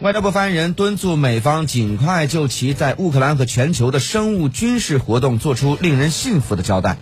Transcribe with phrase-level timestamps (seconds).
[0.00, 6.96] 外交部发言人敦促美方尽快就其在乌克兰和全球的生物军事活动做出令人信服的交代。